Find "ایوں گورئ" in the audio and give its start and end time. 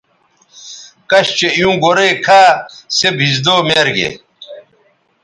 1.55-2.11